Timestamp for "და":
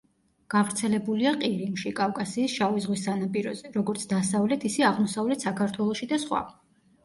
6.15-6.25